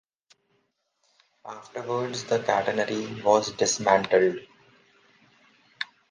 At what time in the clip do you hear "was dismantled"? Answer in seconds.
3.23-4.39